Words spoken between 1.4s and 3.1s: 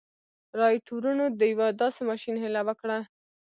یوه داسې ماشين هیله وکړه